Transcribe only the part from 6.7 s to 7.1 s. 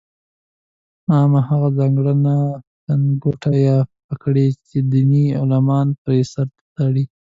تړي.